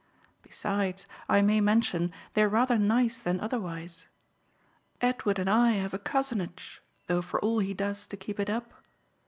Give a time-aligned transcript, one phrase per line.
[0.41, 4.07] Besides, I may mention, they're rather nice than otherwise.
[4.99, 8.73] Edward and I have a cousinage, though for all he does to keep it up